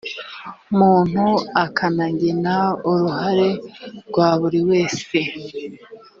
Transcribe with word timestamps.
muntu 0.77 1.25
akanagena 1.65 2.55
uruhare 2.89 3.49
rwa 4.07 4.29
buri 4.39 4.59
wese 4.69 5.17